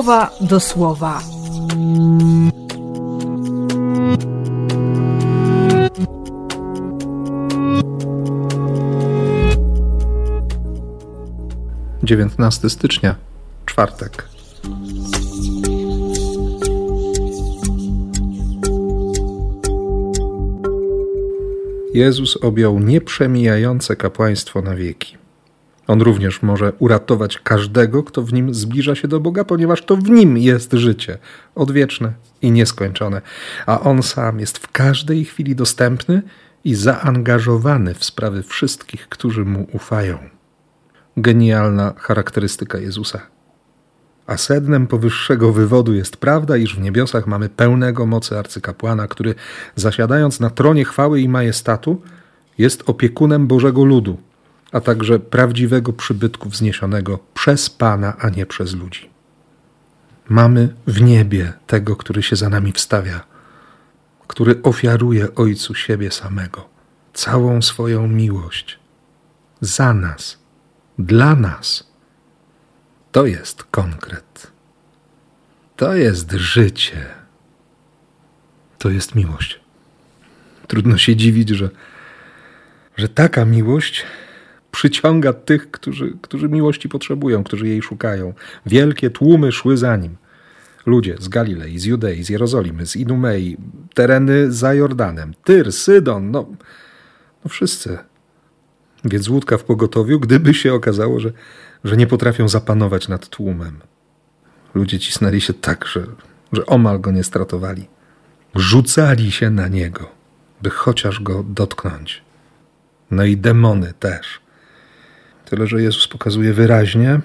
[0.00, 1.22] słowa do słowa.
[12.02, 13.14] Dziewiętnasty stycznia,
[13.66, 14.28] czwartek.
[21.94, 25.19] Jezus objął nieprzemijające kapłaństwo na wieki.
[25.90, 30.10] On również może uratować każdego, kto w nim zbliża się do Boga, ponieważ to w
[30.10, 31.18] nim jest życie
[31.54, 32.12] odwieczne
[32.42, 33.22] i nieskończone,
[33.66, 36.22] a on sam jest w każdej chwili dostępny
[36.64, 40.18] i zaangażowany w sprawy wszystkich, którzy mu ufają.
[41.16, 43.20] Genialna charakterystyka Jezusa.
[44.26, 49.34] A sednem powyższego wywodu jest prawda, iż w niebiosach mamy pełnego mocy arcykapłana, który
[49.76, 52.02] zasiadając na tronie chwały i majestatu,
[52.58, 54.18] jest opiekunem Bożego ludu,
[54.72, 59.10] a także prawdziwego przybytku wzniesionego przez Pana, a nie przez ludzi.
[60.28, 63.20] Mamy w niebie tego, który się za nami wstawia,
[64.26, 66.68] który ofiaruje Ojcu siebie samego,
[67.12, 68.78] całą swoją miłość,
[69.60, 70.38] za nas,
[70.98, 71.90] dla nas
[73.12, 74.52] to jest konkret.
[75.76, 77.06] To jest życie.
[78.78, 79.60] To jest miłość.
[80.66, 81.70] Trudno się dziwić, że,
[82.96, 84.04] że taka miłość
[84.70, 88.32] przyciąga tych, którzy, którzy miłości potrzebują, którzy jej szukają.
[88.66, 90.16] Wielkie tłumy szły za nim.
[90.86, 93.56] Ludzie z Galilei, z Judei, z Jerozolimy, z Idumei,
[93.94, 96.46] tereny za Jordanem, Tyr, Sydon, no,
[97.44, 97.98] no wszyscy.
[99.04, 101.32] Więc łódka w pogotowiu, gdyby się okazało, że
[101.84, 103.80] że nie potrafią zapanować nad tłumem.
[104.74, 106.06] Ludzie cisnęli się tak, że,
[106.52, 107.88] że omal go nie stratowali.
[108.54, 110.10] Rzucali się na niego,
[110.62, 112.22] by chociaż go dotknąć.
[113.10, 114.40] No i demony też.
[115.50, 117.20] Tyle, że Jezus pokazuje wyraźnie,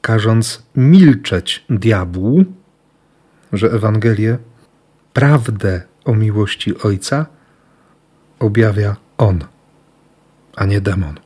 [0.00, 2.44] każąc milczeć diabłu,
[3.52, 4.38] że Ewangelię,
[5.12, 7.26] prawdę o miłości Ojca
[8.38, 9.44] objawia On,
[10.56, 11.20] a nie demon.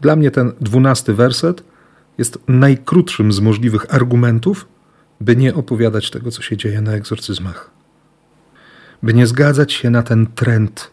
[0.00, 1.64] Dla mnie ten dwunasty werset
[2.18, 4.68] jest najkrótszym z możliwych argumentów,
[5.20, 7.70] by nie opowiadać tego, co się dzieje na egzorcyzmach.
[9.02, 10.90] By nie zgadzać się na ten trend,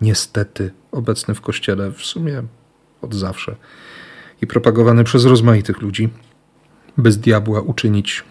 [0.00, 2.42] niestety, obecny w kościele w sumie
[3.02, 3.56] od zawsze
[4.42, 6.08] i propagowany przez rozmaitych ludzi,
[6.98, 8.24] by z diabła uczynić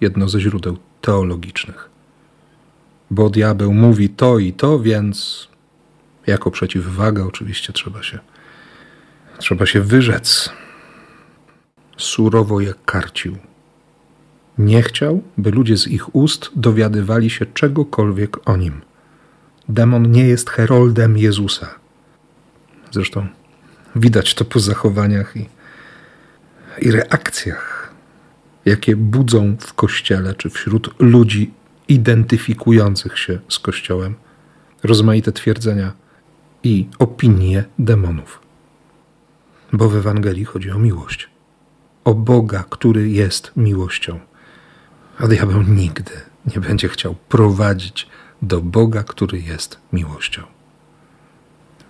[0.00, 1.90] jedno ze źródeł teologicznych.
[3.10, 5.48] Bo diabeł mówi to i to, więc
[6.26, 8.18] jako przeciwwaga oczywiście trzeba się
[9.38, 10.50] Trzeba się wyrzec.
[11.96, 13.36] Surowo je karcił.
[14.58, 18.80] Nie chciał, by ludzie z ich ust dowiadywali się czegokolwiek o nim.
[19.68, 21.74] Demon nie jest heroldem Jezusa.
[22.90, 23.26] Zresztą
[23.96, 25.48] widać to po zachowaniach i,
[26.78, 27.92] i reakcjach,
[28.64, 31.52] jakie budzą w kościele czy wśród ludzi
[31.88, 34.14] identyfikujących się z kościołem
[34.82, 35.92] rozmaite twierdzenia
[36.62, 38.44] i opinie demonów
[39.76, 41.28] bo w Ewangelii chodzi o miłość.
[42.04, 44.20] O Boga, który jest miłością.
[45.18, 46.12] A diabeł nigdy
[46.54, 48.08] nie będzie chciał prowadzić
[48.42, 50.42] do Boga, który jest miłością.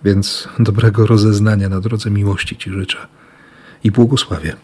[0.03, 2.97] Więc dobrego rozeznania na drodze miłości Ci życzę
[3.83, 4.55] i błogosławię.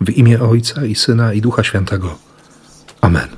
[0.00, 2.18] W imię Ojca i Syna i Ducha Świętego.
[3.00, 3.28] Amen.